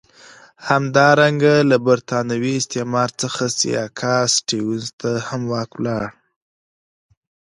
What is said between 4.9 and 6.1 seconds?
ته هم واک ولاړ.